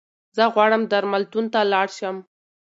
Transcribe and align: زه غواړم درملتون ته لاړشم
زه 0.35 0.43
غواړم 0.53 0.81
درملتون 0.91 1.45
ته 1.53 1.59
لاړشم 1.71 2.17